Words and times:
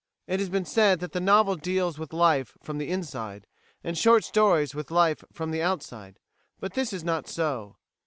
"[155:A] 0.27 0.33
It 0.33 0.39
has 0.39 0.49
been 0.49 0.65
said 0.65 0.99
that 0.99 1.11
the 1.11 1.19
novel 1.19 1.55
deals 1.55 1.99
with 1.99 2.11
life 2.11 2.57
from 2.63 2.79
the 2.79 2.89
inside, 2.89 3.45
and 3.83 3.95
short 3.95 4.23
stories 4.23 4.73
with 4.73 4.89
life 4.89 5.23
from 5.31 5.51
the 5.51 5.61
outside; 5.61 6.19
but 6.59 6.73
this 6.73 6.91
is 6.91 7.03
not 7.03 7.27
so. 7.27 7.75